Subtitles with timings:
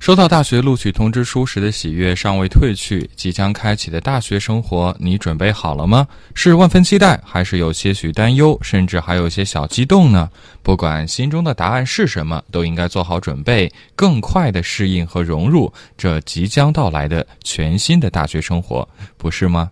[0.00, 6.08] 收到大学录取通知书时的喜悦尚未褪去，即将开启的大学生活，你准备好了吗？
[6.34, 10.30] 是万分期待，还是有些许担忧，甚至还有些小激动呢？
[10.62, 19.70] 不管心中的答案是什么，都应该做好准备，更快的适应和融入这即将到来的全新的大学生活，不是吗？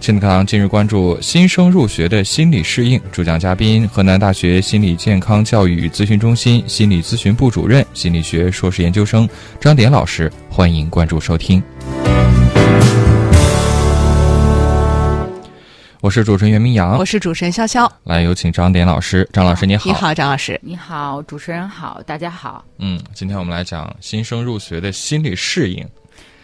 [0.00, 9.28] 亲子课堂今日关注新生入学的心理适应，主讲嘉宾河南大学心理健康教育与咨询中心心理咨询部主任、心理学硕士研究生
[9.60, 11.62] 张典老师，欢迎关注收听。
[16.00, 19.28] 我是主持人袁明阳，我是主持人潇潇，来有请张典老师。
[19.32, 22.64] 张老师你好，你好，张老师，你好，主持人好，大家好。
[22.78, 25.84] 嗯，今天我们来讲新生入学的心理适应。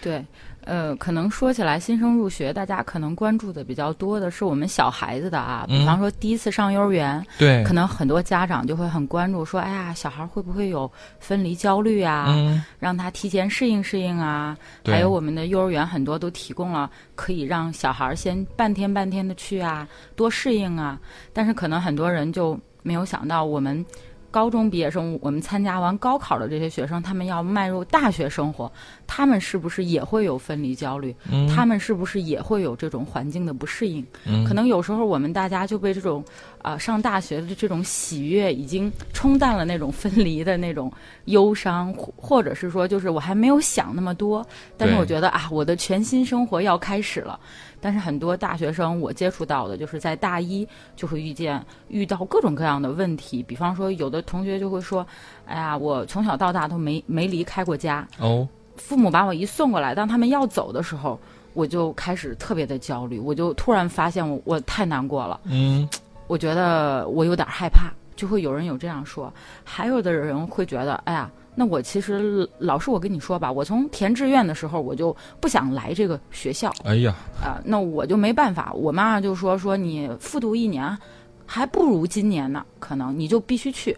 [0.03, 0.23] 对。
[0.67, 12.27] 呃，可能说起来，新生入学，大家可能关注的比较多的是我们小孩子的啊，比方说第一次上幼儿园，对，可能很多家长就会很关注，说，哎呀，小孩会不会有分离焦虑啊？
[12.29, 14.57] 嗯，让他提前适应适应啊。
[14.85, 19.87] 还有我们的幼儿园很多都提供了可以让小孩先半天半天的去啊，
[20.17, 20.99] 多适应啊。
[21.33, 23.85] 但是可能很多人就没有想到我们。
[24.31, 28.69] 高中毕业生，我们参加完高考的这些学生，他们要迈入大学生活，
[29.07, 31.15] 他们是不是也会有分离焦虑？
[31.55, 34.05] 他们是不是也会有这种环境的不适应？
[34.47, 36.25] 可能有时候我们大家就被这种
[36.63, 40.93] 啊上大学的这种喜悦已经冲淡了那种分离的那种
[41.27, 44.47] 忧伤，或者是说就是我还没有想那么多，
[44.77, 47.39] 但是我觉得啊，我的全新生活要开始了。
[47.81, 55.07] 但是很多大学生，我接触到的就是在大一就会遇见遇到各种各样的问题，比方说有的同学就会说
[55.45, 58.09] ：“哎呀，我从小到大都没没离开过家。
[58.19, 61.19] 哦，父母把我一送过来，当他们要走的时候，
[61.53, 65.89] 我就开始特别的焦虑，我就突然发现我我太难过了，嗯，
[66.27, 76.69] 我觉得我有点害怕，就会有人有这样说，还有的人会觉得，哎呀。”那我其实老师，我跟你说吧，我从填志愿的时候我就不想来这个学校。
[76.83, 78.73] 哎呀，啊，那我就没办法。
[78.73, 80.99] 我妈妈就说说你复读一年，
[81.47, 83.97] 还不如今年呢，可能你就必须去。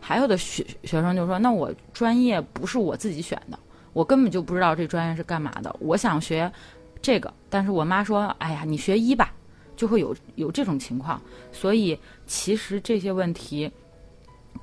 [0.00, 3.58] 还有的学学生就说，那我专业不是我自己选的，
[3.94, 5.74] 我根本就不知道这专业是干嘛的。
[5.80, 6.52] 我想学
[7.00, 9.32] 这个，但是我妈说，哎呀，你学医吧，
[9.74, 11.18] 就会有有这种情况。
[11.52, 13.72] 所以其实这些问题。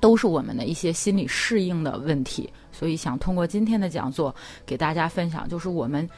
[0.00, 4.34] 都是我们的一些心理适应的问题，所以想通过今天的讲座
[4.64, 6.08] 给大家分享，就是我们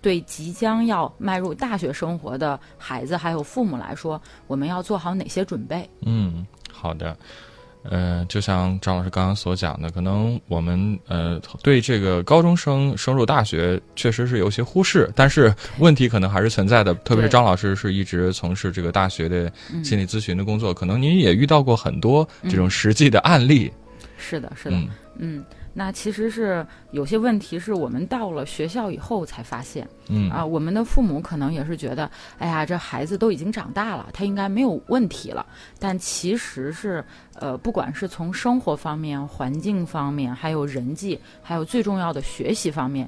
[0.00, 5.90] 对即将要迈入大学生活的孩子还有父母来说，我们要做好哪些准备？
[6.02, 7.14] 嗯，好的。
[7.90, 16.94] 呃，就像张老师刚刚所讲的，可能我们呃对这个高中生升入大学确实是有些忽视，但是问题可能还是存在的。
[17.04, 19.52] 特别是张老师是一直从事这个大学的
[19.84, 23.70] 心理咨询的工作，可能您也遇到过很多这种实际的案例。
[24.18, 24.76] 是的，是的，
[25.18, 25.44] 嗯。
[25.78, 35.44] 那其实是有些问题是我们到了学校以后才发现，嗯啊，我们的父母可能也是觉得，哎呀，这孩子都已经长大了，他应该没有问题了。
[35.78, 37.04] 但其实是，
[37.34, 43.06] 呃，不管是从生活方面、环境方面，还有人际，还有最重要的学习方面，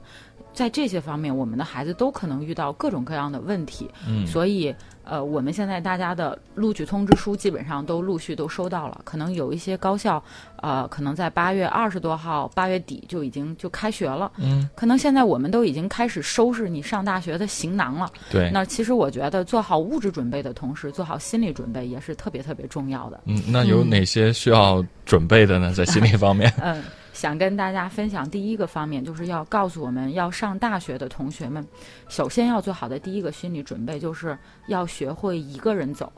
[0.52, 3.90] 在这些方面，我们的孩子都可能遇到各种各样的问题。
[4.06, 4.74] 嗯，所以。
[5.08, 10.22] 呃，我们现在大家的录取通知书基本上都陆续都收到了，可能有一些高校，
[10.56, 14.30] 呃，可能在八月二十多号、八月底就已经就开学了。
[14.36, 18.10] 嗯，可能现在我们都已经开始收拾你上大学的行囊了。
[18.30, 18.50] 对。
[18.50, 23.20] 那其实我觉得做好物质准备的同时，做好心理准备也是特别特别重要的。
[23.24, 25.72] 嗯，那有哪些需要准备的呢？
[25.72, 26.52] 在心理方面？
[26.62, 26.82] 嗯。
[27.18, 31.66] 想跟大家分享第一个方面，就是要告诉我们要上大学的同学们，
[32.08, 36.12] 首先要做好的第一个心理准备，就是要学会一个人走。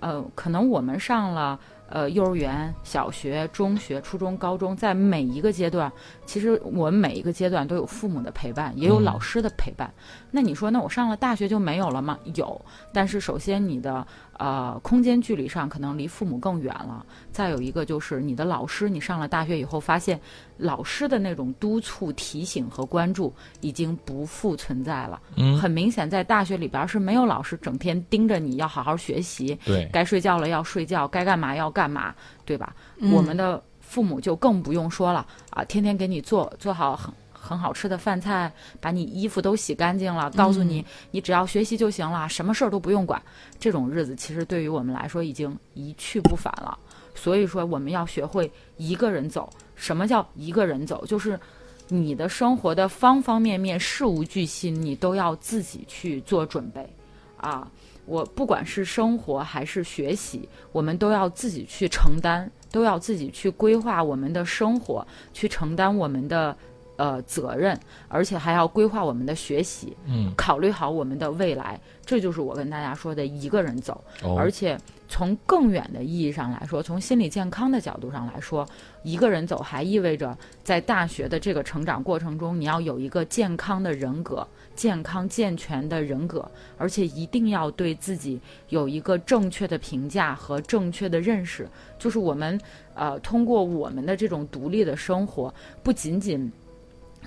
[0.00, 1.60] 呃，可能我们上了
[1.90, 5.92] 呃幼儿园、小学、中学、初中、高中，在每一个阶段，
[6.24, 9.92] 其实我们每一个阶段都有父母的陪伴，也有老师的陪伴。
[10.30, 12.18] 那你说，那我上了大学就没有了吗？
[12.36, 12.58] 有，
[12.90, 14.06] 但是首先你的。
[14.38, 17.04] 呃，空间距离上可能离父母更远了。
[17.32, 20.18] 再有一个就是你的老师，你上了大学以后发现，
[20.56, 25.20] 老师的那种督促、提醒和关注已经不复存在了。
[25.36, 32.14] 嗯，很明显，在大学里边是没有老师整天盯着你要好好学习，对，该睡觉了要睡觉，该干嘛要干嘛，
[32.44, 32.74] 对吧？
[33.12, 37.12] 我们的父母就更不用说了啊，天天给你做做好很。
[37.40, 43.22] 很好吃的饭菜，把你衣服都洗干净了，告诉你你只要学习就行了，什么事儿都不用管。
[43.58, 46.78] 这种日子其实对于我们来说已经一去不返了。
[47.14, 49.50] 所以说，我们要学会一个人走。
[49.74, 51.04] 什么叫一个人走？
[51.06, 51.38] 就是
[51.88, 56.88] 你的生活的方方面面、事无巨细，你都要自己去做准备，
[57.36, 57.68] 啊，
[58.06, 66.56] 我不管是生活还是学习，我们都要自己去承担，都要自己去规划我们的生活，去承担我们的。
[66.98, 67.78] 呃，责任，
[68.08, 74.02] 而且还要规划我们的学习，嗯，考虑好我们的未来，这就是我跟大家说的一个人走。
[74.24, 74.76] 哦而且
[75.08, 78.68] 从更远的意义上来说，从心理健康的角度上来说，
[79.04, 88.40] 一个人走还意味着在大学的这个成长过程中，你要有一个健康的人格、健康健全的人格，而且一定要对自己
[88.70, 91.66] 有一个正确的评价和正确的认识。
[91.96, 92.60] 就是我们
[92.94, 96.52] 呃，通过我们的这种独立的生活，不仅仅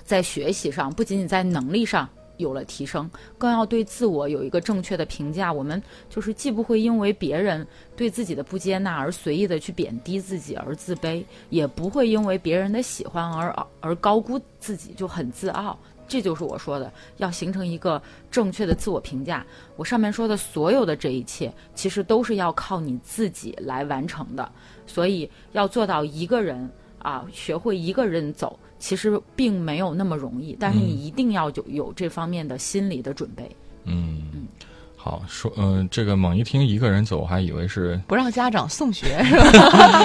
[0.04, 2.08] 在学习上，不仅仅在能力上
[2.38, 3.08] 有了提升，
[3.38, 5.52] 更要对自我有一个正确的评价。
[5.52, 15.78] 我们就是既不会因为别人对自己的不接纳而随意的去贬低自己而自卑，也不会因为别人的喜欢而而高估自己就很自傲。
[16.08, 19.46] 这就是我说的，要形成一个正确的自我评价。
[19.76, 24.50] 我上面说的所有的这一切，其实都是要靠你自己来完成的。
[24.86, 26.68] 所以要做到一个人
[27.02, 30.56] 啊，学会一个人走，其实并没有那么容易。
[30.58, 33.48] 但是你一定要有有这方面的心理的准备。
[33.84, 34.22] 嗯，
[34.96, 39.44] 好说，嗯、这个猛一听一个人走，我还以为是，不让家长送学 是吧？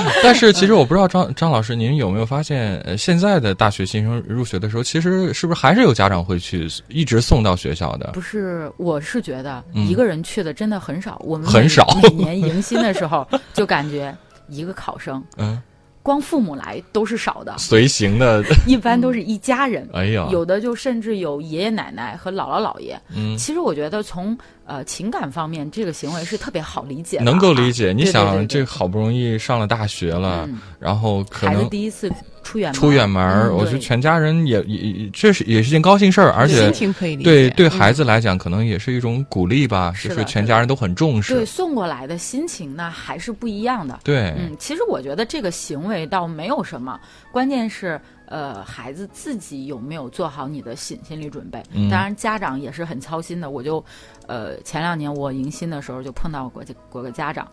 [0.24, 8.10] 但是其实我不知道张张老师，您有没有发现，呃，现在的大学新生入学的时候，其实是不是还是有家长会去一直送到学校的？
[8.14, 11.22] 不是，我是觉得嗯一个人去的真的很少。
[11.24, 14.12] 我们很少每年迎新的时候， 就感觉
[14.50, 15.62] 一个考生，嗯，
[16.08, 19.86] 光父母来都是少的，随行的， 一般都是一家人。
[19.92, 22.98] 哎呀，有的就甚至有爷爷奶奶和姥姥姥爷。
[23.14, 27.92] 嗯，其实我觉得从呃情感方面，这个行为是特别好理解能够理解。
[27.92, 30.60] 你想，这好不容易上了大学了，嗯。
[30.80, 32.10] 然后可孩子能第一次
[32.48, 37.30] 出远门出远门我觉得全家人也也也这是也是件高兴事儿，而且心情可以理解。
[37.30, 41.52] 对对嗯孩子来讲，可能也是一种鼓励吧，就是全家人都很重视对视。
[41.52, 44.00] 送过来的心情呢还是不一样的。
[44.04, 46.98] 对，嗯，其实我觉得这个行为倒没有什么，
[47.32, 51.62] 关键是呃孩子自己有没有做好你的心心理准备。
[51.72, 53.50] 嗯当然家长也是很操心的。
[53.50, 53.84] 我就
[54.28, 57.48] 呃前两年我迎新的时候就碰到过这过个家长，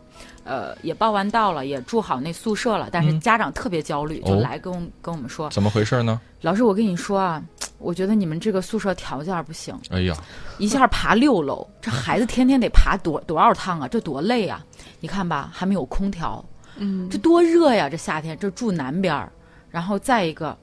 [0.44, 6.20] 呃也报完到了，也住好那宿舍了，但是嗯家长特别焦虑，就哦来跟我跟我们说，怎么回事呢？
[6.40, 7.42] 老师我跟你说啊。
[7.78, 10.16] 我觉得你们这个宿舍条件不行，哎呀，
[10.58, 13.86] 一下爬六楼，这孩子天天得爬多多少趟啊？
[13.86, 14.64] 这多累啊！
[15.00, 16.42] 你看吧，还没有空调，
[16.76, 17.86] 嗯，这多热呀！
[17.90, 19.30] 这夏天，这住南边儿，
[19.68, 20.56] 然后再一个，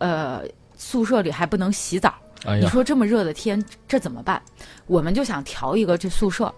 [0.00, 0.42] 呃，
[0.76, 2.12] 宿舍里还不能洗澡。
[2.60, 4.42] 你说这么热的天，这怎么办？
[4.86, 6.52] 我们就想调一个这宿舍，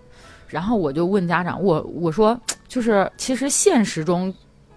[0.48, 4.34] 然后我就问家长，我我说就是其实现实中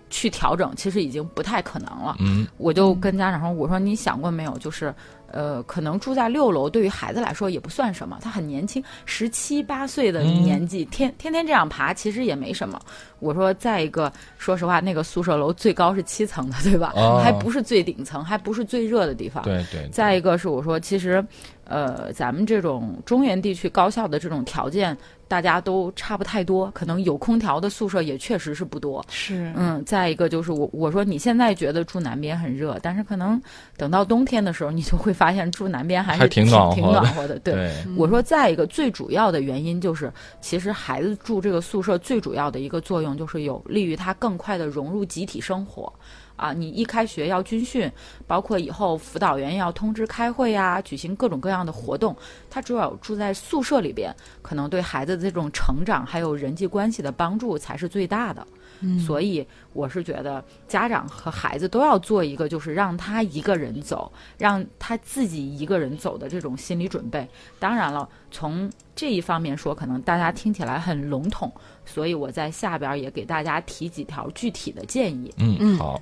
[0.09, 2.17] 去调整，其实已经不太可能了。
[2.19, 4.93] 嗯，我就跟家长说，我说你想过没有，就是。
[5.35, 12.79] 呃，可能住在六楼，对于孩子来说也不算什么，他很年轻，十七八岁的嗯年纪，天天天这样爬，其实也没什么。
[13.19, 16.93] 我说，再一个，说实话，那个宿舍楼最高是七层的，对吧？
[16.95, 19.43] 哦还不是最顶层，还不是最热的地方。
[19.43, 21.21] 对对，再一个是我说，其实，
[21.65, 24.95] 呃，咱们这种中原地区高校的这种条件，
[25.27, 29.03] 大家都差不太多，可能有空调的宿舍也确实是不多。
[29.09, 33.41] 是嗯，再一个就是我我说你现在觉得住南边很热，但是可能
[33.77, 37.39] 等到冬天的时候，你就会发现住南边还是挺暖和挺的暖和的。
[37.43, 45.91] 对，对，我说再一个最主要的原因就是，其实孩子住这个宿舍最主要的一个作用就是有利于他更快的融入集体生活。
[46.35, 47.91] 啊，你一开学要军训，
[48.27, 52.15] 包括以后辅导员要通知开会呀、举行各种各样的活动，
[52.49, 58.45] 他只有住在宿舍里边，可能对孩子的这种成长还有人际关系的帮助才是最大的。
[58.81, 67.25] 嗯所以我是觉得家长和孩子都要做一个，就是让他一个人走，让他自己一个人走的这种心理准备。
[67.57, 71.49] 当然了，从这一方面说，可能大家听起来很笼统，
[71.85, 75.33] 所以我在下边也给大家提几条具体的建议。
[75.37, 76.01] 嗯，嗯好，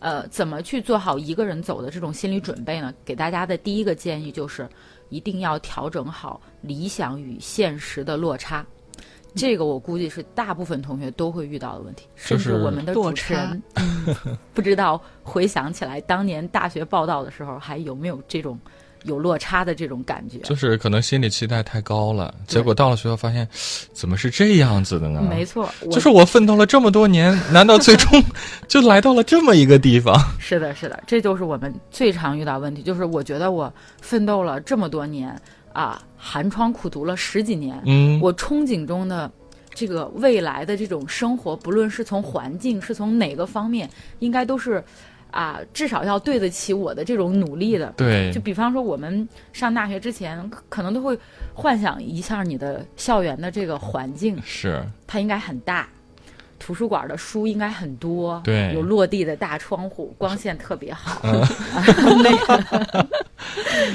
[0.00, 2.92] 呃，怎么去做好一个人走的这种心理准备呢？
[3.04, 4.68] 给大家的第一个建议就是，
[5.10, 8.66] 一定要调整好理想与现实的落差。
[9.36, 18.58] 这个我估计是大部分同学都会遇到的问题，甚至就是我们的主持人，嗯不知道回想起来当年大学报道的时候，还有没有这种
[19.04, 20.38] 有落差的这种感觉？
[20.38, 23.46] 就是可能心理期待太高了，结果到了学校发现，
[23.92, 25.22] 怎么是这样子的呢？
[25.28, 28.22] 没错，就是我奋斗了这么多年，难道最终
[28.68, 30.14] 就来到了这么一个地方？
[30.38, 32.82] 是的，是的，这就是我们最常遇到问题。
[32.82, 35.34] 就是我觉得我奋斗了这么多年
[35.72, 39.30] 啊，寒窗苦读了十几年，嗯，我憧憬中的
[39.72, 43.88] 这个未来的这种生活，不论是从环境，是从哪个方面，
[44.18, 44.82] 应该都是
[45.30, 47.92] 啊，至少要对得起我的这种努力的。
[47.96, 51.18] 对，就比方说我们上大学之前，可能都会
[51.54, 55.88] 幻想一下你的校园的这个环境，是它应该很大。
[56.60, 61.20] 图书馆的书应该很多，对，有落地的大窗户，光线特别好。
[62.22, 63.06] 那个，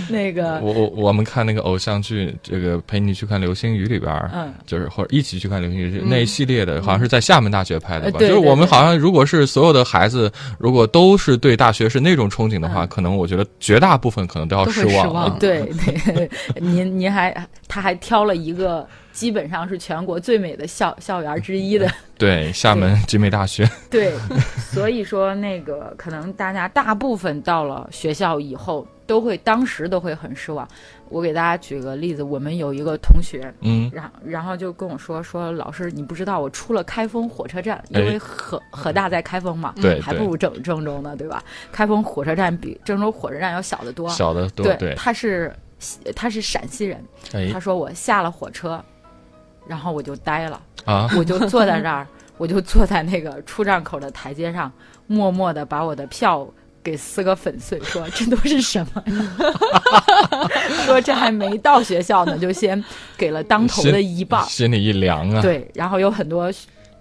[0.10, 8.20] 那个，我我我们看那个偶像剧，这个陪你去看流星雨里边，嗯，就是或者一起去看流星雨那一系列的，好像是在厦门大学拍的吧？
[8.20, 15.38] 就是我们好像如果是所有的孩子，如果都是对大学是那种憧憬的话，可能我觉得绝大部分可能都要失望。
[15.40, 15.72] 对
[16.08, 16.30] 对，
[16.60, 18.86] 您您还他还挑了一个。
[19.16, 23.68] 基本上是全国最美的校校园之一的， 对，厦门集美大学。
[23.90, 24.14] 对，
[24.60, 30.68] 所以说那个可能大家大部分到了学校以后，都会当时都会很失望。
[31.08, 41.42] 我给大家举个例子，我们有一个同学，嗯，然然后就跟我说说老师，你不知道我出了开封火车站，因为河河大在开封嘛，对，还不如郑郑州呢，对吧？
[41.72, 44.66] 开封火车站比郑州火车站要小得多，小得多。
[44.76, 45.56] 对，他是
[46.14, 47.02] 他是陕西人，
[47.54, 48.84] 他说我下了火车。
[49.68, 51.10] 然后我就呆了啊！
[51.18, 52.08] 我就坐在那儿，
[52.38, 54.72] 我就坐在那个出站口的台阶上，
[55.08, 56.48] 默默的把我的票
[56.84, 59.04] 给撕个粉碎，说这都是什么？
[60.86, 62.84] 说这还没到学校呢，就先
[63.18, 65.42] 给了当头的一棒，心里一凉啊！
[65.42, 66.52] 对，然后有很多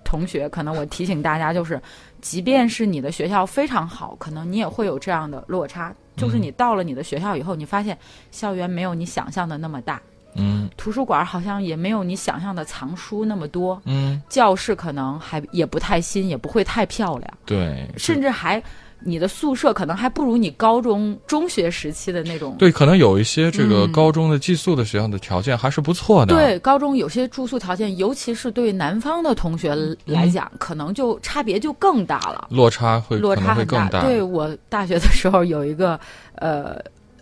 [0.02, 1.80] 同学，可能我提醒大家，就是
[2.22, 7.98] 即便是你的学校非常好，可能你也会有这样的落差，就是你到了你的学校以后，你发现
[8.30, 10.00] 校园没有你想象的那么大。
[10.36, 13.80] 嗯，图书馆好像也没有你想象的藏书那么多。
[13.84, 17.30] 嗯，教室可能还也不太新，也不会太漂亮。
[17.44, 18.62] 对，甚至还
[19.00, 22.56] 你的宿舍可能还不如你高中中学时期的那种。
[22.58, 26.34] 对，可能有一些这个高中的寄宿的学校的条件还是不错的。
[26.34, 29.74] 对，高中有些住宿条件，尤其是对南方的同学
[30.06, 34.00] 来讲，可能就差别就更大了，落差会落差会更大。
[34.00, 36.00] 对我大学的时候有一个
[36.36, 36.76] 呃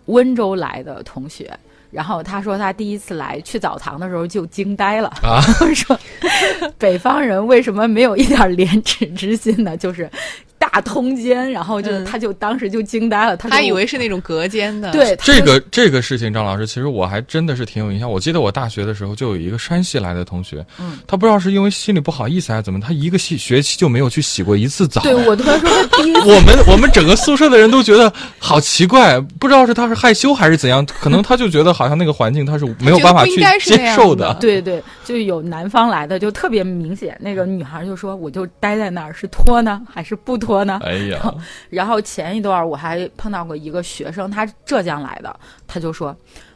[0.05, 1.51] 温州来的同学。
[1.93, 5.07] 然后他说，他第一次来去澡堂的时候就惊呆了。
[5.21, 5.39] 啊，
[5.75, 5.97] 说
[6.77, 9.77] 北方人为什么没有一点廉耻之心呢？
[9.77, 10.09] 就是。
[10.63, 14.89] 大通间，然后就他就当时就惊呆了，他以为是那种隔间的。
[14.91, 18.09] 对这个这个事情，张老师，其实我还真的是挺有印象。
[18.09, 25.01] 我记得我大学的时候就有一个山西来的同学，嗯，他不知道是因为心里不好意思还是怎么，他一个学学期就没有去洗过一次澡。
[25.01, 34.33] 对我突然说他第一， 我们我们整个宿舍的人都觉得好奇怪，不知道是他是害羞还是怎样，可能他就觉得好像那个环境他是没有办法去接受的。
[34.39, 40.79] 对对，就有南方来的就特别明显，那个女孩就说，我就待在那儿，是脱呢还是不脱呢？
[40.83, 41.33] 哎呀。
[41.71, 45.33] 然后前一段我还碰到过一个学生，他浙江来的，
[45.65, 46.13] 他就说：“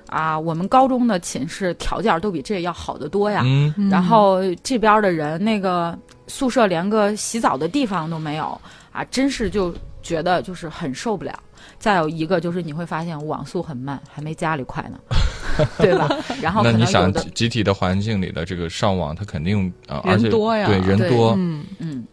[0.07, 3.43] 啊，我们高中的寝室条件都比这要好得多呀。
[3.89, 8.59] 然后这边的人那个宿舍连个洗澡的地方都没有
[8.91, 11.33] 啊，真是就觉得就是很受不了。
[11.79, 14.97] 再有一个就是你会发现网速很慢，还没家里快呢，
[15.77, 16.09] 对吧？
[16.41, 22.05] 然后那你想集体的环境里的这个上网，它肯定啊，人多呀，对人多，嗯嗯。”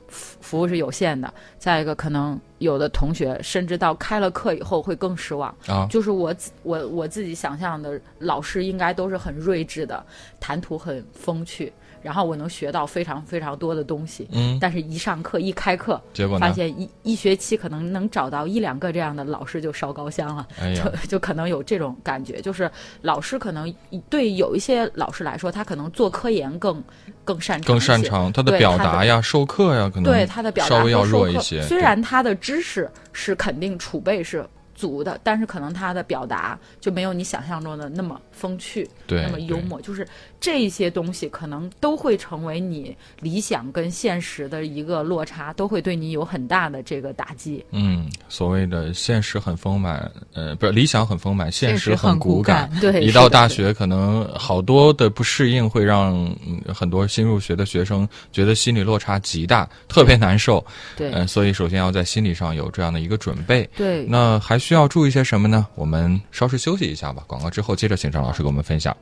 [0.44, 5.52] 服务是有限的，再一个可能有的同学甚至到开了课以后会更失望。
[5.66, 5.86] 啊。
[5.90, 10.04] 就是我我我自己想象的老师应该都是很睿智的，
[10.38, 11.72] 谈吐很风趣。
[12.02, 22.70] 然后我能学到非常非常多的东西，嗯，但是一上课一开课，结果发现一一学期可能能找到一两个这样的老师就烧高香了，就就可能有这种感觉，就是
[23.00, 23.74] 老师可能
[24.10, 26.84] 对有一些老师来说，他可能做科研更
[27.24, 30.04] 更擅长，更擅长他的表达呀、授课呀，可能。
[30.04, 31.62] 对他的表达稍微要弱一些。
[31.62, 34.44] 虽然他的知识是肯定储备是。
[34.76, 39.80] 足的，但是可能他的表达就没有你想象中的那么风趣，对，那么幽默。
[39.80, 40.04] 就是
[40.44, 47.64] 这些东西可能都会成为你理想跟现实的一个落差，都会对你有很大的这个打击。
[47.70, 52.70] 嗯，所谓的现实很丰满，呃，不是理想很丰满，现实很骨感。
[52.78, 56.30] 对，一到大学，可能好多的不适应会让
[56.74, 60.62] 很多新入学的学生觉得心理落差极大，特别难受。
[60.94, 63.66] 对，嗯，所以首先要在心理上有这样的一个准备。
[63.74, 65.66] 对，那还需要注意些什么呢？
[65.74, 67.24] 我们稍事休息一下吧。
[67.26, 68.94] 广告之后，接着请张老师给我们分享。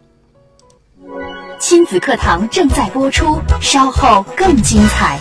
[1.63, 5.17] 亲子课堂正在播出，稍后更精彩。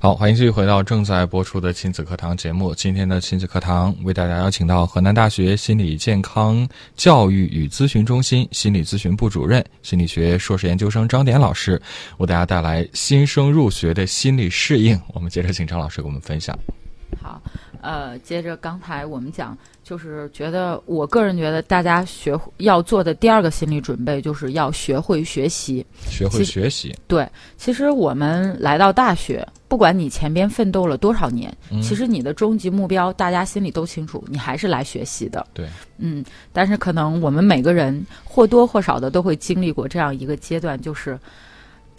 [0.00, 2.74] 好，欢迎继续回到正在播出的亲子课堂节目。
[2.74, 6.66] 今天的亲子课堂为大家邀请到河南大学心理健康
[6.96, 11.78] 教育与咨询中心心理咨询部主任、心理学硕士研究生张典老师，
[12.16, 14.98] 为大家带来新生入学的心理适应。
[15.12, 16.58] 我们接着请张老师给我们分享。
[17.20, 17.38] 好，
[17.82, 26.96] 呃，接着刚才我们讲，就是觉得我个人觉得大家学要做的第二个心理准备，就是要学会学习，学会学习。
[27.06, 35.44] 对，其实我们来到大学，不管你前边奋斗了多少年，其实你的终极目标大家心里都清楚，你还是来学习的。
[35.52, 41.18] 对，嗯，但是可能我们每个人或多或少的都会经历过这样一个阶段，就是。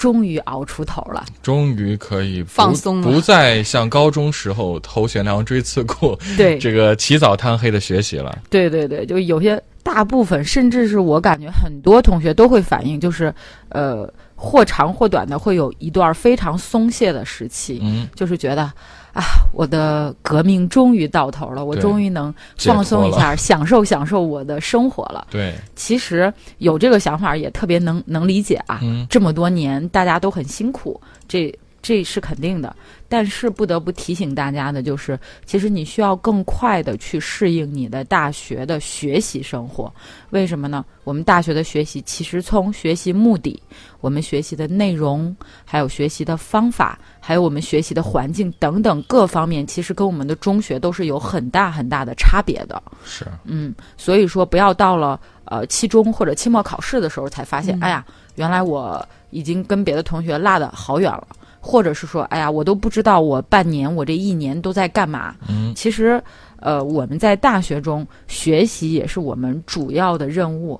[0.03, 8.37] 终于熬出头了，终于可以放松了，不再像高中时候头悬梁锥刺股，对 这个起早贪黑的学习了。
[8.49, 13.33] 对对对，就有些大部分，甚至是我感觉很多同学都会反映，就是
[13.69, 18.69] 呃，或长或短的，会有一段非常松懈的时期，嗯，就是觉得。
[19.13, 25.27] 啊，我的革命终于到头了，我终于能放松一下，享受享受我的生活了。
[25.31, 28.81] 对，其实有这个想法也特别能能理解啊。
[29.09, 32.75] 这么多年大家都很辛苦，这这是肯定的。
[33.07, 39.93] 但是不得不提醒大家的就是，其实你需要更快的去适应你的大学的学习生活。
[40.31, 40.83] 为什么呢？
[41.03, 43.61] 我们大学的学习其实从学习目的、
[44.01, 52.83] 我们学习的内容，还有学习的方法，还有我们学习的环境等等各方面，其实跟我们的中学都是有很大很大的差别的。
[53.05, 61.25] 是，嗯，所以说不要到了呃期中或者期末考试的时候才发现，哎呀，原来我已经跟别的同学落得好远了。
[61.65, 65.33] 或者是说，哎呀，我都不知道我半年，我这一年都在干嘛。
[65.47, 66.21] 嗯，其实，
[66.57, 70.77] 呃，我们在大学中学习也是我们主要的任务。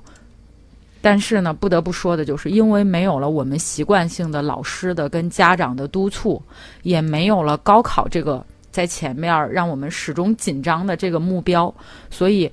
[1.04, 6.42] 但是呢，不得不说的就是，因为没有了我们习惯性的老师的跟家长的督促，
[6.82, 11.72] 也没有了高考这个在前面让我们始终紧张的这个目标，
[12.10, 12.50] 所以。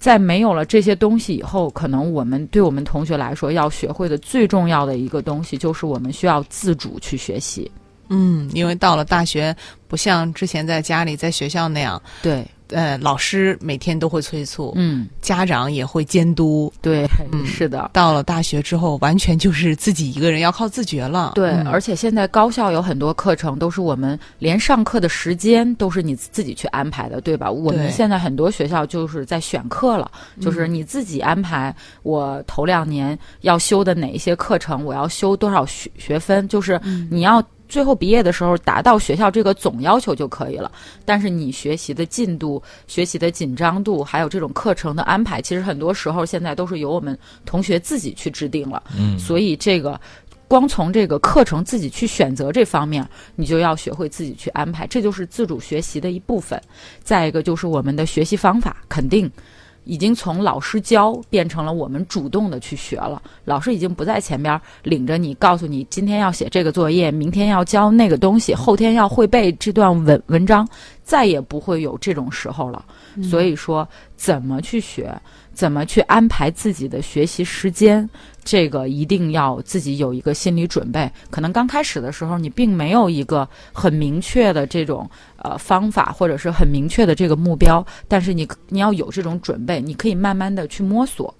[0.00, 7.68] 在没有了这些东西以后，可能我们对我们同学来说要学会的最重要的一个东西，就是我们需要自主去学习。
[8.08, 9.52] 嗯，因为到了大学，
[9.88, 12.00] 不像之前在家里、在学校那样。
[12.22, 12.46] 对。
[12.70, 17.90] 呃，老师每天都会催促，嗯，家长也会监督，对，嗯，是的。
[17.92, 21.32] 到了大学之后，完全就是自己一个人要靠自觉了。
[21.34, 27.50] 对，而且现在高校有很多课程都是我们连上课的时间都是你自己去安排的，对吧？
[27.50, 30.10] 我们现在很多学校就是在选课了，
[30.40, 31.74] 就是你自己安排。
[32.02, 37.42] 我头两年要修的哪一些课程，我要修多少学学分，就是你要。
[37.68, 40.72] 最后毕业的时候达到学校这个总要求就可以了，
[41.04, 48.82] 但是你学习的进度、学习的紧张度，还有这种课程的安排，其实很多时候现在都是由我们同学自己去制定了。
[48.98, 50.00] 嗯，所以这个
[50.48, 56.60] 光从这个课程自己去选择这方面，你就要学会自己去安排，这就是自主学习的一部分。
[57.02, 59.30] 再一个就是我们的学习方法，肯定。
[59.88, 63.20] 已经从老师教变成了我们主动的去学了。
[63.46, 70.68] 老师已经不在前边领着你，告诉你今天要写这个作业，明天要教那个东西，后天要会背这段文文章，
[71.02, 72.84] 再也不会有这种时候了。
[73.22, 75.10] 所以说，怎么去学？
[75.58, 78.08] 怎么去安排自己的学习时间？
[78.44, 81.10] 这个一定要自己有一个心理准备。
[81.30, 91.34] 可能刚开始的时候，你并没有一个很明确的这种呃方法，或者是很明确的这个目标，但是你你要有这种准备，你可以慢慢的去摸索。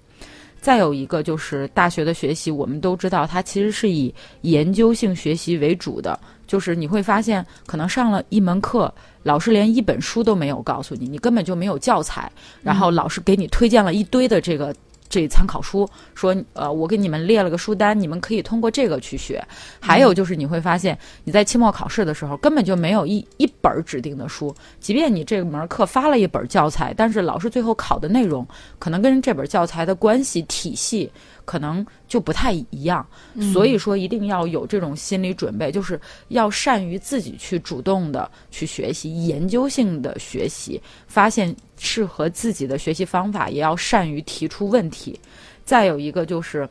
[0.61, 8.93] 再有一个就是大学的学习，我们都知道它其实是以研究性学习为主的，就是你会发现，可能上了一门课。
[9.23, 12.31] 老师连一本书都没有告诉你，你根本就没有教材，
[12.63, 14.73] 然后老师给你推荐了一堆的这个
[15.09, 19.43] 这参考书，说呃我给你们列了个书单，你们可以通过这个去学。
[19.79, 31.11] 还有就是你会发现你在期末考试的时候根本就没有一一本指定的书，即便你这门课发了一本教材，但是老师最后考的内容可能跟这本教材的关系体系。
[31.49, 33.03] 可能就不太一样，
[33.51, 45.19] 所以说一定要有这种心理准备，就是要善于自己去主动的去学习，研究性的学习，发现适合自己的学习方法，也要善于提出问题。
[45.65, 46.69] 再有一个就是，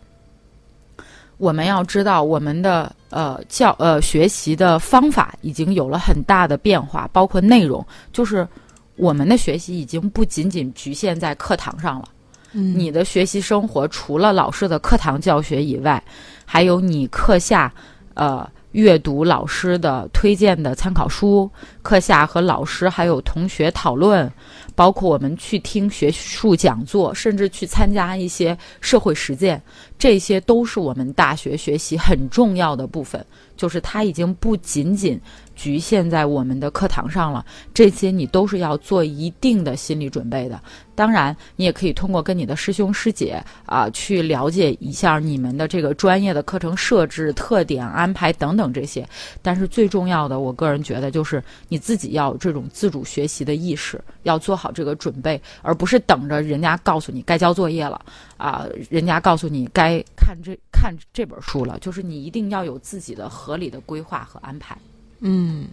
[1.39, 8.47] 我们要知道我们的呃教呃学习的方法已经有了很大的变化，包括内容，就是
[8.95, 12.09] 我们的学习已经不仅仅局限在课堂上了。
[12.53, 16.03] 你的学习生活除了老师的课堂教学以外，
[16.45, 17.73] 还有你课下，
[18.15, 21.51] 呃，阅读老师的推荐的参考书，
[21.83, 24.31] 课下和老师还有同学讨论，
[24.75, 29.61] 包括我们去听学术讲座，甚至去参加一些社会实践，
[29.99, 33.25] 这些都是我们大学学习很重要的部分。
[33.59, 35.21] 就是它已经不仅仅
[35.55, 37.45] 局限在我们的课堂上了，
[37.75, 40.59] 这些你都是要做一定的心理准备的。
[40.95, 49.07] 当然，你也可以通过跟你的师兄师姐啊去了解一下你们的这个专业的课程设置、特点、安排等等这些。
[49.43, 58.01] 但是最重要的，我个人觉得就是你自己要有这种自主学习的意识，要做好这个准备，而不是等着人家告诉你该交作业了
[58.39, 64.79] 啊，人家告诉你该看这看这本书了，就是你一定要有自己的合理的规划和安排。
[65.21, 65.69] 嗯，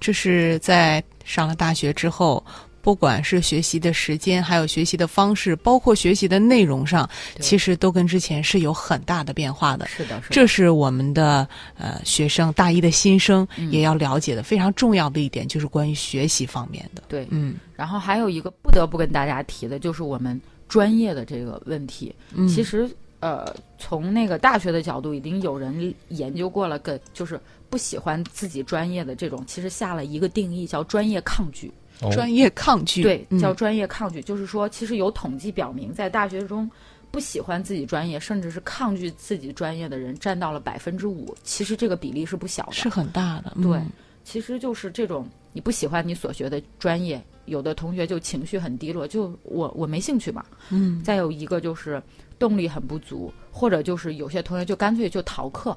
[0.00, 2.42] 这是在上了大学之后，
[2.80, 7.06] 不管是学习的时间，还有学习的方式，包括学习的内容上，
[7.38, 9.86] 其实都跟之前是有很大的变化的。
[9.86, 10.34] 是的，是的。
[10.34, 17.02] 这是我们的呃学生大一的新生也要了解的非常重要的一点，就是关于学习方面的。
[17.06, 17.56] 对，嗯。
[17.74, 22.14] 然后还有一个不得不跟大家提的，就是我们专业的这个问题。
[22.34, 22.46] 嗯。
[22.48, 22.88] 其实
[23.20, 27.40] 呃，从那个大学的角度，已经有人研究过了，个就是。
[27.68, 31.70] 不喜欢自己专业的这种，其实下了一个定义，叫专业抗拒。
[32.12, 36.70] 专业抗拒，对，叫专业抗拒，就是说，其实有统计表明，在大学中
[37.10, 41.36] 不喜欢自己专业，甚至是抗拒自己专业的人，占到了百分之五。
[41.42, 43.52] 其实这个比例是不小的，是很大的。
[43.60, 43.80] 对，
[44.22, 50.44] 其实就是这种你不喜欢你所学的专业，有的同学就情绪很低落，就我我没兴趣嘛。
[50.68, 51.02] 嗯。
[51.02, 52.02] 再有一个就是
[52.38, 55.74] 动力很不足，或者就是有些同学就干脆就逃课。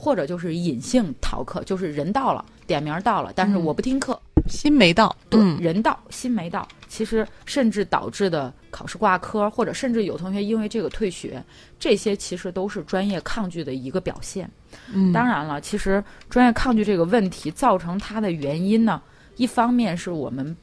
[0.00, 11.42] 或者就是隐性逃课，就是人到了，点名到了，但是我不听课，心没到，对，人到心没到，其实甚至导致的考试挂科，或者甚至有同学因为这个退学，
[11.80, 14.48] 这些其实都是专业抗拒的一个表现。
[14.92, 19.02] 嗯，当然了，其实专业抗拒这个问题造成它的原因呢，
[19.38, 20.54] 一方面是我们。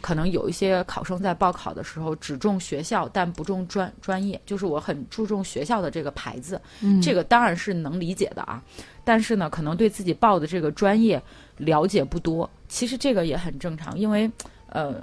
[0.00, 6.60] 可能有一些考生在报考的时候只重学校，但不重专专业，就是我很注重学校的这个牌子，
[7.02, 8.62] 这个当然是能理解的啊。
[9.02, 11.22] 但是呢，可能对自己报的这个专业
[11.56, 14.30] 了解不多，其实这个也很正常，因为
[14.68, 14.94] 呃，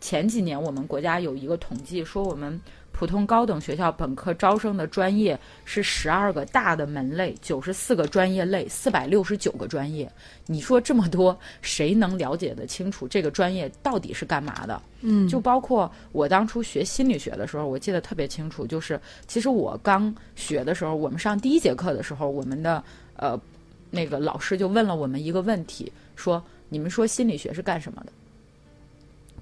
[0.00, 2.60] 前几年我们国家有一个统计说我们。
[3.00, 10.06] 普通高等学校本科招生的专业是十二个大的门类，九十四个专业类，四百六十九个专业。
[10.44, 14.82] 你说这么多，谁能了解得清楚这个专业到底是干嘛的？
[15.00, 22.84] 嗯，就包括我当初学心理学的时候，我记得特别清楚，就是其实我刚学的时候，我们上第一节课的时候，我们的
[23.16, 23.40] 呃
[23.90, 28.12] 那个老师就问了我们一个问题，说你们说心理学是干什么的？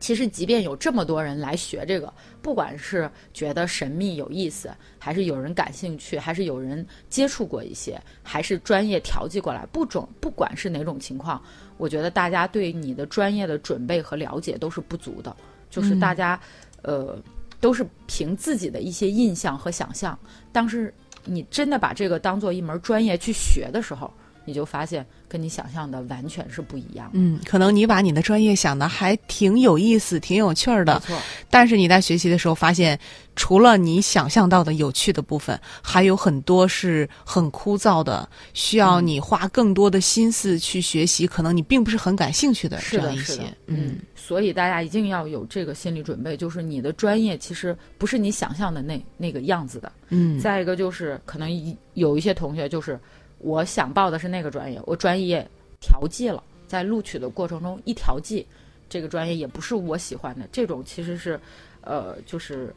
[0.00, 11.42] 其实，即便有这么多人来学这个，不管是觉得神秘有意思，还是有人感兴趣，还是有人接触过一些，还是专业调剂过来，不种不管是哪种情况，
[11.76, 15.36] 我觉得大家对你的专业的准备和了解都是不足的。
[15.68, 16.40] 就是大家，
[16.82, 17.20] 呃，
[17.60, 20.18] 都是凭自己的一些印象和想象，
[20.52, 24.12] 但是你真的把这个当做一门专业去学的时候。
[24.48, 27.10] 你就发现跟你想象的完全是不一样。
[27.12, 30.94] 嗯，可能你把你的专业想的还挺有意思、挺有趣儿的。
[30.94, 31.20] 没错。
[31.50, 32.98] 但是你在学习的时候发现，
[33.36, 43.42] 除了你想象到的有趣的部分，还有很多是很枯燥的，需要你花更多的心思去学习，可能你并不是很感兴趣的这样一些。
[43.66, 49.92] 嗯，所以大家一定要有这个心理准备，就是你的专业其实不是你想象的那那个样子的。
[50.08, 50.40] 嗯。
[50.40, 52.98] 再一个就是可能有一些同学就是。
[53.38, 55.46] 我想报的是那个专业，我专业
[55.80, 58.46] 调剂了，在录取的过程中一调剂，
[58.88, 60.48] 这个专业也不是我喜欢的。
[60.50, 61.38] 这种其实是，
[61.80, 62.74] 呃，就是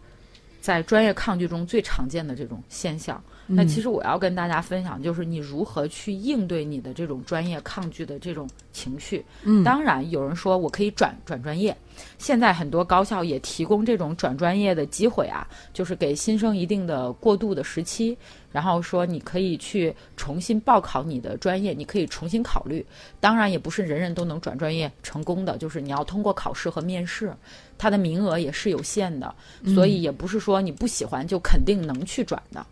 [0.61, 3.23] 在专业抗拒中最常见的这种现象。
[3.53, 9.23] 那其实我要跟大家分享，就是你如何去应对你的这种专业抗拒的这种情绪。
[9.43, 11.75] 嗯，当然有人说我可以转转专业，
[12.17, 18.17] 现在很多高校也提供这种转专业的机会啊，就是给新生一定的过渡的时期，
[18.51, 22.85] 然后说你可以去重新报考你的专业，你可以重新考虑。
[23.19, 27.33] 当然也不是人人都能转专业成功的，就是你要通过考试和面试，
[27.77, 29.33] 它的名额也是有限的，
[29.73, 32.65] 所以也不是说你不喜欢就肯定能去转的。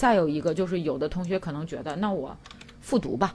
[0.00, 2.34] 再有一个就是，有的同学可能觉得，那我
[2.80, 3.34] 复读吧，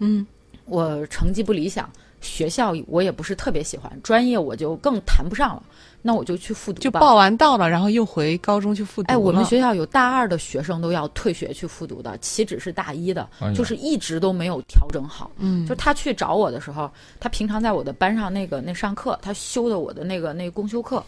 [0.00, 0.26] 嗯，
[0.66, 1.88] 我成绩不理想，
[2.20, 5.62] 学校我也不是特别喜欢，专业我就更谈不上了，
[6.02, 9.10] 那我就去复读，就报完到了，然后又回高中去复读。
[9.10, 15.30] 哎，我们学校有大二的学生都要退学去复读的，岂止是大一的，就是一直都没有调整好。
[15.38, 21.02] 嗯，就他去找我的时候，他平常在我的班上那个那上课，他修的我的那个那公修课，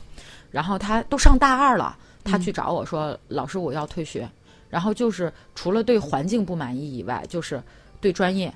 [0.50, 4.26] 然后他都上大二了，他去找我说，老师我要退学。
[4.68, 7.62] 然后就是除了对环境不满意以外，就是
[8.00, 8.52] 对专业，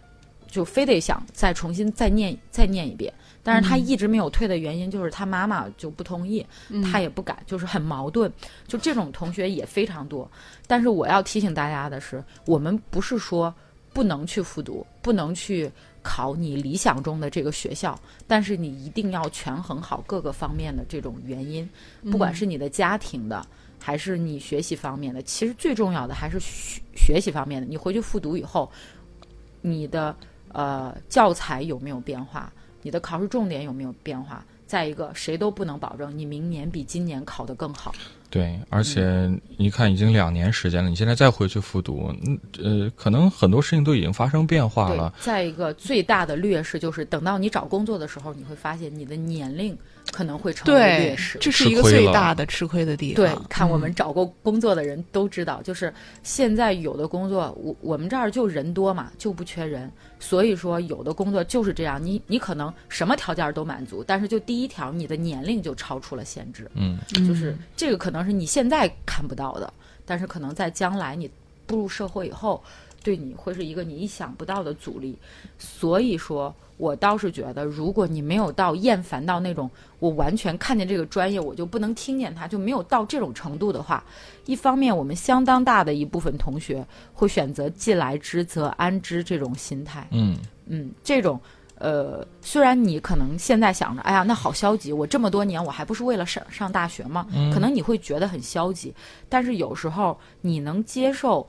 [0.49, 3.12] 就非得想再重新再念再念一遍。
[3.42, 6.44] 但是他一直没有退的原因，就是他妈妈就不同意，
[6.92, 8.31] 他也不敢，就是很矛盾。
[8.66, 10.31] 就这种同学也非常多。
[10.66, 13.53] 但是我要提醒大家的是，我们不是说
[13.94, 15.70] 不能去复读，不能去
[16.03, 21.66] 考你理想中的这个学校，但是你一定要权衡好各个方面的这种原因，
[22.11, 23.42] 不管是你的家庭的，
[23.81, 27.66] 还是你学习方面的，其实最重要的还是学学习方面的。
[27.66, 28.71] 你回去复读以后，
[29.62, 30.14] 你的
[30.53, 32.53] 呃教材有没有变化？
[32.83, 34.45] 你的考试重点有没有变化？
[34.66, 37.93] 再一个，谁都不能保证你明年比今年考得更好。
[38.31, 45.12] 对，而且你看，已经两年时间了，你现在再回去复读，嗯呃，可能很多事情都已经发生变化了。
[45.21, 49.77] 再一个，最大的劣势就是，等到你找工作的时候，你会发现你的年龄。
[50.12, 53.16] 可能会成为劣势，这是一个最大的吃亏的地方。
[53.16, 55.93] 对，看我们找过工作的人都知道，就是
[56.25, 59.88] 现在有的工作，我我们这儿就人多嘛，就不缺人。
[60.19, 66.69] 所以说，有的工作就是这样，你你可能什么条件都满足，但是就第一条，你的年龄就超出了限制。
[66.75, 69.72] 嗯，就是这个可能是你现在看不到的，
[70.04, 71.30] 但是可能在将来你
[71.66, 72.62] 步入社会以后，
[73.02, 75.16] 对你会是一个你意想不到的阻力。
[75.59, 76.54] 所以说。
[76.80, 84.02] 我倒是觉得，如果你没有到厌烦到那种我完全看见这个专业我就不能听见它，就没有到这种程度的话，
[84.46, 90.09] 一方面我们相当大的一部分同学会选择既来之则安之这种心态。
[90.11, 91.38] 嗯嗯，这种
[91.81, 97.27] 呃，虽然你可能现在想着，哎呀，那好消极，我这么多年我还不是为了上上大学吗？
[97.53, 98.95] 可能你会觉得很消极，
[99.29, 101.45] 但是有时候你能接受。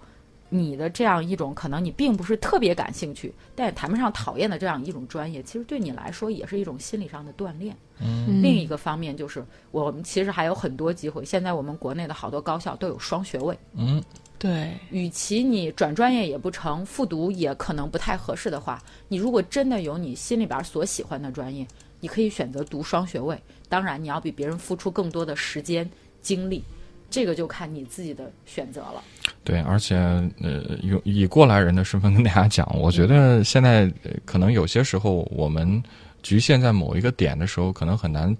[0.54, 7.74] 你的这样一种可能，你并不是特别感兴趣，但也谈不上讨厌的这样一种专业，其实对你来说也是一种心理上的锻炼。
[8.02, 11.24] 嗯，另一个方面就是，我们其实还有很多机会。
[11.24, 13.58] 现在我们国内的好多高校都有双学位。
[13.78, 14.04] 嗯，
[14.41, 14.71] 对。
[14.89, 21.63] 与其你转专业也不成，复读也可能不太合适的话，你如果真的有你心里边所喜欢的专业，
[21.99, 23.39] 你可以选择读双学位。
[23.69, 25.88] 当然，你要比别人付出更多的时间
[26.23, 26.63] 精力。
[27.12, 29.04] 这个就看你自己的选择了。
[29.43, 29.95] 对，而且
[30.41, 33.91] 呃，用以过来人的身份跟大家讲，我觉得现在
[34.23, 35.84] 可能有些时候我们
[36.23, 38.34] 局限在某一个点的时候，可能很难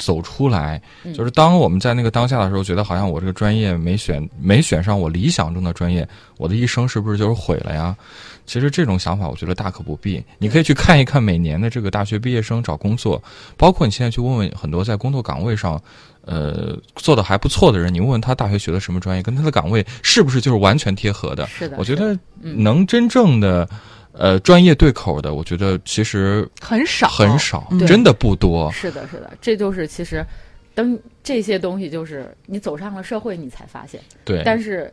[0.00, 0.82] 走出来。
[1.14, 6.06] 就是当我们在那个当下的时候，觉得好像我这个专业没选没选上我理想中的专业，
[6.38, 7.96] 我的一生是不是就是毁了呀？
[8.46, 10.20] 其实这种想法，我觉得大可不必。
[10.38, 13.22] 你可以去看一看每年的这个大学毕业生找工作，
[13.56, 15.80] 包括你现在去问问很多在工作岗位上。
[16.26, 21.46] 呃，做的还不错的人，你问问他大学学的什么专业，跟他的岗位是不是就是完全贴合的？
[21.46, 23.68] 是的，我觉得能真正的
[24.12, 28.70] 呃专业对口的，我觉得其实很少很少，真的不多。
[28.72, 30.24] 是的，是的，这就是其实
[30.74, 34.00] 等这些东西，就是你走上了社会，你才发现。
[34.24, 34.92] 对，但是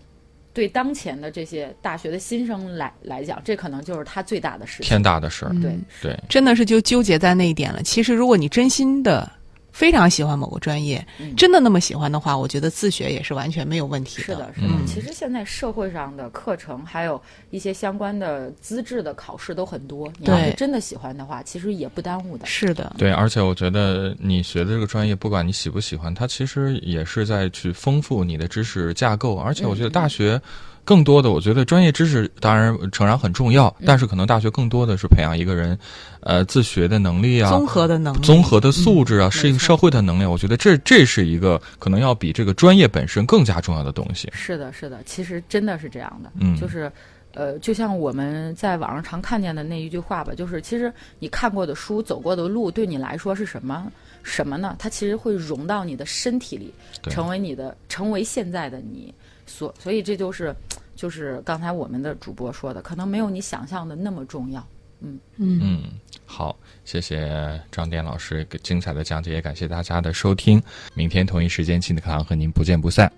[0.54, 5.52] 对当前的这些大学的新生来来讲，这可能就是他最大的事，天大的事儿。
[5.62, 7.82] 对对，真的是就纠结在那一点了。
[7.84, 9.32] 其实，如果你真心的。
[9.78, 11.06] 非常喜欢某个专业，
[11.38, 14.24] 真的那么喜欢的话，我觉得自学也是完全没有问题的。
[14.24, 14.68] 是的，是的。
[14.88, 20.12] 其实现在社会上的课程，还有一些相关的资质的考试都很多。
[20.18, 22.46] 你要是真的喜欢的话，其实也不耽误的。
[22.48, 23.12] 是的，对。
[23.12, 29.38] 而且我觉得你学的这个专业，不管你喜不喜欢，它其实也是在去丰富你的知识架构。
[29.38, 30.42] 而且我觉得大学。
[30.88, 35.78] 更多的，我觉得专业知识当然诚然很重要，但是可能大学更多的是培养一个人，
[36.22, 40.24] 呃，自学的能力啊，综合的能力，综合的素质啊，适应社会的能力。
[40.24, 44.30] 我觉得这这是一个可能要比这个专业本身更加重要的东西。
[44.32, 46.32] 是的，是的，其实真的是这样的。
[46.40, 46.90] 嗯，就是，
[47.34, 53.92] 呃，就像我们在网上常看见的那一句话吧，就是其实你看过的书、走过的路，对你来说是什么？
[54.24, 54.74] 什么呢？
[54.80, 56.74] 它其实会融到你的身体里，
[57.10, 59.14] 成为你的，成为现在的你。
[59.48, 60.56] 所所以这就是，
[60.96, 64.64] 就是刚才我们的主播说的，可能没有你想象的那么重要。
[65.00, 65.84] 嗯嗯，
[66.26, 70.62] 好，谢谢张典老师精彩的讲解，也感谢大家的收听。
[70.94, 73.12] 明天同一时间，亲子课堂和您不见不散。